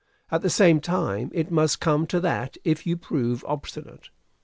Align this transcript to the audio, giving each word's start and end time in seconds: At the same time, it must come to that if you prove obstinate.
At 0.31 0.41
the 0.41 0.49
same 0.49 0.79
time, 0.81 1.29
it 1.31 1.51
must 1.51 1.79
come 1.79 2.07
to 2.07 2.19
that 2.21 2.57
if 2.63 2.87
you 2.87 2.97
prove 2.97 3.45
obstinate. 3.47 4.09